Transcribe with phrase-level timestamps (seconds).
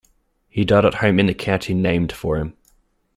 [0.49, 2.57] He died at home in the county named for him.